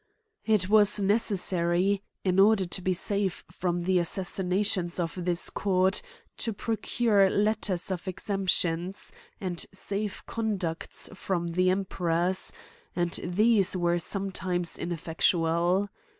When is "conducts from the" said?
10.25-11.67